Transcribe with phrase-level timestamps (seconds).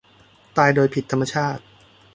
[0.57, 1.63] ตายโดยผิดธรรมชาติ